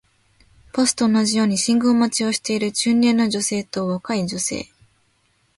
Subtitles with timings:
[0.73, 4.67] バスと同じように信号待ちをしている中年の女性と若い女性